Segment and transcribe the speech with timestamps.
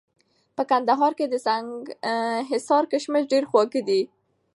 [0.55, 4.01] په کندهار کي د سنګحصار کشمش ډېر خواږه دي